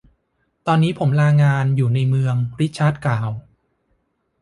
[0.67, 3.29] ตอนนี้ผมลางานอยู่ในเมือง ริชาร์ดกล่าว